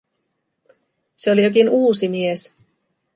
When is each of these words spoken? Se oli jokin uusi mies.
Se 1.17 1.31
oli 1.31 1.43
jokin 1.43 1.69
uusi 1.69 2.07
mies. 2.09 2.55